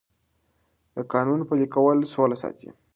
[0.95, 2.69] د قانون پلي کول سوله ساتي